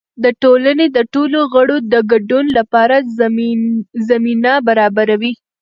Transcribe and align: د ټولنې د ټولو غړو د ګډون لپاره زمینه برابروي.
د 0.23 0.25
ټولنې 0.43 0.85
د 0.97 0.99
ټولو 1.13 1.39
غړو 1.53 1.77
د 1.93 1.95
ګډون 2.11 2.45
لپاره 2.57 2.95
زمینه 4.09 4.53
برابروي. 4.67 5.33